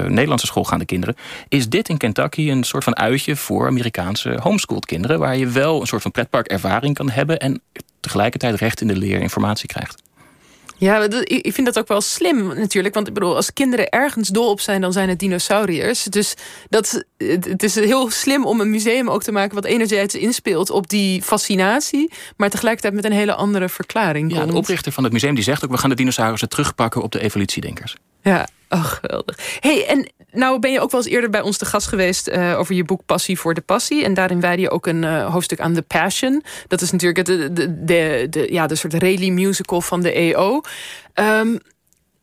Nederlandse 0.06 0.46
schoolgaande 0.46 0.84
kinderen, 0.84 1.16
is 1.48 1.68
dit 1.68 1.88
in 1.88 1.96
Kentucky 1.96 2.50
een 2.50 2.64
soort 2.64 2.84
van 2.84 2.96
uitje 2.96 3.36
voor 3.36 3.66
Amerikaanse 3.66 4.38
homeschooled 4.42 4.86
kinderen, 4.86 5.18
waar 5.18 5.36
je 5.36 5.46
wel 5.46 5.80
een 5.80 5.86
soort 5.86 6.02
van 6.02 6.10
pretparkervaring 6.18 6.94
kan 6.94 7.10
hebben 7.10 7.38
en 7.38 7.60
tegelijkertijd 8.00 8.54
recht 8.54 8.80
in 8.80 8.86
de 8.86 8.96
leer 8.96 9.20
informatie 9.20 9.68
krijgt. 9.68 10.02
Ja, 10.76 11.08
ik 11.24 11.52
vind 11.52 11.66
dat 11.66 11.78
ook 11.78 11.88
wel 11.88 12.00
slim 12.00 12.46
natuurlijk. 12.46 12.94
Want 12.94 13.08
ik 13.08 13.14
bedoel, 13.14 13.36
als 13.36 13.52
kinderen 13.52 13.88
ergens 13.88 14.28
dol 14.28 14.50
op 14.50 14.60
zijn, 14.60 14.80
dan 14.80 14.92
zijn 14.92 15.08
het 15.08 15.18
dinosauriërs. 15.18 16.02
Dus 16.02 16.34
dat, 16.68 17.04
het 17.16 17.62
is 17.62 17.74
heel 17.74 18.10
slim 18.10 18.46
om 18.46 18.60
een 18.60 18.70
museum 18.70 19.10
ook 19.10 19.22
te 19.22 19.32
maken... 19.32 19.54
wat 19.54 19.64
enerzijds 19.64 20.14
inspeelt 20.14 20.70
op 20.70 20.88
die 20.88 21.22
fascinatie... 21.22 22.12
maar 22.36 22.50
tegelijkertijd 22.50 22.94
met 22.94 23.04
een 23.04 23.12
hele 23.12 23.34
andere 23.34 23.68
verklaring 23.68 24.34
Ja, 24.34 24.46
de 24.46 24.54
oprichter 24.54 24.92
van 24.92 25.04
het 25.04 25.12
museum 25.12 25.34
die 25.34 25.44
zegt 25.44 25.64
ook... 25.64 25.70
we 25.70 25.78
gaan 25.78 25.90
de 25.90 25.96
dinosaurussen 25.96 26.48
terugpakken 26.48 27.02
op 27.02 27.12
de 27.12 27.20
evolutiedenkers. 27.20 27.96
Ja, 28.22 28.48
ach, 28.68 28.98
geweldig. 29.00 29.58
hey, 29.60 29.86
en 29.86 30.08
nou 30.30 30.58
ben 30.58 30.72
je 30.72 30.80
ook 30.80 30.90
wel 30.90 31.00
eens 31.00 31.10
eerder 31.10 31.30
bij 31.30 31.40
ons 31.40 31.56
te 31.56 31.64
gast 31.64 31.86
geweest... 31.86 32.28
Uh, 32.28 32.58
over 32.58 32.74
je 32.74 32.84
boek 32.84 33.00
Passie 33.06 33.38
voor 33.38 33.54
de 33.54 33.60
Passie. 33.60 34.04
En 34.04 34.14
daarin 34.14 34.40
wijde 34.40 34.62
je 34.62 34.70
ook 34.70 34.86
een 34.86 35.02
uh, 35.02 35.32
hoofdstuk 35.32 35.60
aan 35.60 35.74
The 35.74 35.82
Passion. 35.82 36.42
Dat 36.66 36.80
is 36.80 36.90
natuurlijk 36.90 37.26
de, 37.26 37.52
de, 37.52 37.84
de, 37.84 38.26
de, 38.30 38.52
ja, 38.52 38.66
de 38.66 38.74
soort 38.74 38.94
rally 38.94 39.28
musical 39.28 39.80
van 39.80 40.00
de 40.00 40.12
EO. 40.12 40.60
Ehm, 41.14 41.56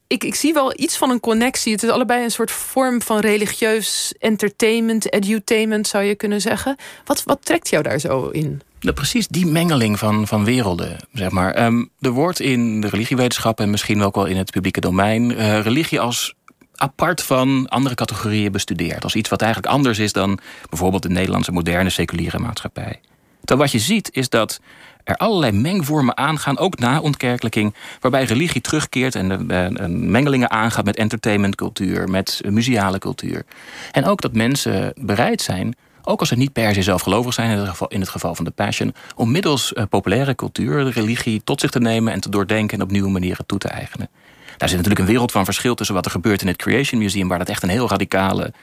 ik, 0.07 0.23
ik 0.23 0.35
zie 0.35 0.53
wel 0.53 0.73
iets 0.79 0.97
van 0.97 1.09
een 1.09 1.19
connectie. 1.19 1.71
Het 1.71 1.83
is 1.83 1.89
allebei 1.89 2.23
een 2.23 2.31
soort 2.31 2.51
vorm 2.51 3.01
van 3.01 3.19
religieus 3.19 4.13
entertainment, 4.19 5.13
edutainment 5.13 5.87
zou 5.87 6.03
je 6.03 6.15
kunnen 6.15 6.41
zeggen. 6.41 6.75
Wat, 7.05 7.23
wat 7.23 7.45
trekt 7.45 7.69
jou 7.69 7.83
daar 7.83 7.99
zo 7.99 8.27
in? 8.27 8.61
Precies 8.79 9.27
die 9.27 9.45
mengeling 9.45 9.99
van, 9.99 10.27
van 10.27 10.45
werelden, 10.45 10.97
zeg 11.13 11.31
maar. 11.31 11.65
Um, 11.65 11.89
er 11.99 12.11
wordt 12.11 12.39
in 12.39 12.81
de 12.81 12.87
religiewetenschap 12.87 13.59
en 13.59 13.69
misschien 13.69 14.01
ook 14.01 14.15
wel 14.15 14.25
in 14.25 14.37
het 14.37 14.51
publieke 14.51 14.79
domein... 14.79 15.31
Uh, 15.31 15.59
religie 15.59 15.99
als 15.99 16.33
apart 16.75 17.23
van 17.23 17.67
andere 17.69 17.95
categorieën 17.95 18.51
bestudeerd. 18.51 19.03
Als 19.03 19.15
iets 19.15 19.29
wat 19.29 19.41
eigenlijk 19.41 19.73
anders 19.73 19.99
is 19.99 20.13
dan 20.13 20.39
bijvoorbeeld 20.69 21.03
de 21.03 21.09
Nederlandse 21.09 21.51
moderne 21.51 21.89
seculiere 21.89 22.39
maatschappij. 22.39 22.99
Terwijl 23.39 23.69
wat 23.69 23.81
je 23.81 23.85
ziet 23.85 24.09
is 24.11 24.29
dat 24.29 24.59
er 25.05 25.17
allerlei 25.17 25.51
mengvormen 25.51 26.17
aangaan, 26.17 26.57
ook 26.57 26.79
na 26.79 26.99
ontkerkelijking, 26.99 27.73
waarbij 27.99 28.23
religie 28.23 28.61
terugkeert 28.61 29.15
en, 29.15 29.49
en 29.51 30.11
mengelingen 30.11 30.51
aangaat 30.51 30.85
met 30.85 30.95
entertainmentcultuur, 30.95 32.09
met 32.09 32.41
museale 32.49 32.99
cultuur. 32.99 33.43
En 33.91 34.05
ook 34.05 34.21
dat 34.21 34.33
mensen 34.33 34.93
bereid 34.95 35.41
zijn 35.41 35.75
ook 36.07 36.19
als 36.19 36.29
ze 36.29 36.35
niet 36.35 36.53
per 36.53 36.73
se 36.73 36.81
zelf 36.81 37.01
gelovig 37.01 37.33
zijn, 37.33 37.51
in 37.51 37.57
het 37.57 37.69
geval, 37.69 37.87
in 37.87 37.99
het 37.99 38.09
geval 38.09 38.35
van 38.35 38.45
de 38.45 38.51
Passion, 38.51 38.93
om 39.15 39.31
middels 39.31 39.73
uh, 39.73 39.83
populaire 39.89 40.35
cultuur, 40.35 40.89
religie, 40.89 41.41
tot 41.43 41.59
zich 41.59 41.71
te 41.71 41.79
nemen 41.79 42.13
en 42.13 42.19
te 42.19 42.29
doordenken 42.29 42.77
en 42.77 42.83
op 42.83 42.91
nieuwe 42.91 43.09
manieren 43.09 43.45
toe 43.45 43.57
te 43.57 43.67
eigenen. 43.67 44.09
Daar 44.57 44.69
zit 44.69 44.77
natuurlijk 44.77 44.99
een 44.99 45.11
wereld 45.11 45.31
van 45.31 45.45
verschil 45.45 45.75
tussen 45.75 45.95
wat 45.95 46.05
er 46.05 46.11
gebeurt 46.11 46.41
in 46.41 46.47
het 46.47 46.57
Creation 46.57 47.01
Museum, 47.01 47.27
waar 47.27 47.37
dat 47.37 47.49
echt 47.49 47.63
een 47.63 47.69
heel 47.69 47.89
radicale 47.89 48.53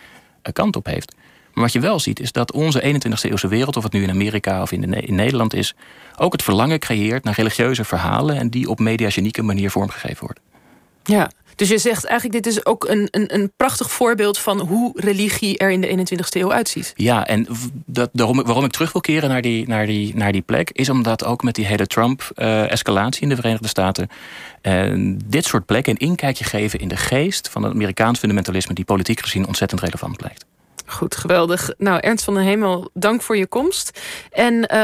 kant 0.53 0.77
op 0.77 0.87
heeft. 0.87 1.15
Maar 1.53 1.65
wat 1.65 1.73
je 1.73 1.81
wel 1.81 1.99
ziet 1.99 2.21
is 2.21 2.33
dat 2.33 2.53
onze 2.53 2.83
21e 2.83 3.31
eeuwse 3.31 3.49
wereld, 3.49 3.77
of 3.77 3.83
het 3.83 3.93
nu 3.93 4.03
in 4.03 4.11
Amerika 4.11 4.63
of 4.63 4.73
in, 4.73 4.81
de, 4.81 5.01
in 5.01 5.15
Nederland 5.15 5.55
is, 5.55 5.75
ook 6.17 6.33
het 6.33 6.43
verlangen 6.43 6.79
creëert 6.79 7.25
naar 7.25 7.35
religieuze 7.35 7.85
verhalen 7.85 8.37
en 8.37 8.51
die 8.51 8.69
op 8.69 8.79
mediagenieke 8.79 9.43
manier 9.43 9.71
vormgegeven 9.71 10.25
worden. 10.25 10.43
Ja, 11.05 11.31
dus 11.57 11.69
je 11.69 11.79
zegt 11.79 12.05
eigenlijk, 12.05 12.45
dit 12.45 12.53
is 12.53 12.67
ook 12.67 12.89
een, 12.89 13.09
een, 13.11 13.35
een 13.35 13.53
prachtig 13.57 13.91
voorbeeld 13.91 14.39
van 14.39 14.61
hoe 14.61 14.93
religie 14.95 15.59
er 15.59 15.71
in 15.71 15.81
de 15.81 15.89
21ste 15.89 16.41
eeuw 16.41 16.53
uitziet. 16.53 16.93
Ja, 16.97 17.27
en 17.27 17.47
dat, 17.87 18.11
daarom, 18.13 18.43
waarom 18.43 18.65
ik 18.65 18.71
terug 18.71 18.93
wil 18.93 19.01
keren 19.01 19.29
naar 19.29 19.43
die, 19.43 19.69
naar, 19.69 19.87
die, 19.87 20.17
naar 20.17 20.33
die 20.33 20.43
plek, 20.43 20.71
is 20.71 20.89
omdat 20.89 21.25
ook 21.25 21.43
met 21.43 21.55
die 21.55 21.67
hele 21.67 21.87
Trump-escalatie 21.87 23.17
uh, 23.17 23.23
in 23.23 23.29
de 23.29 23.41
Verenigde 23.41 23.69
Staten, 23.69 24.09
uh, 24.63 25.15
dit 25.25 25.45
soort 25.45 25.67
plekken 25.67 25.93
een 25.93 26.09
inkijkje 26.09 26.45
geven 26.45 26.79
in 26.79 26.89
de 26.89 26.97
geest 26.97 27.49
van 27.49 27.63
het 27.63 27.73
Amerikaans 27.73 28.19
fundamentalisme, 28.19 28.75
die 28.75 28.85
politiek 28.85 29.21
gezien 29.21 29.47
ontzettend 29.47 29.81
relevant 29.81 30.17
blijkt. 30.17 30.45
Goed, 30.93 31.17
geweldig. 31.17 31.71
Nou, 31.79 32.01
Ernst 32.01 32.25
van 32.25 32.35
den 32.35 32.43
Hemel, 32.43 32.91
dank 32.95 33.23
voor 33.23 33.37
je 33.37 33.47
komst. 33.47 34.01
En 34.31 34.55
uh, 34.55 34.81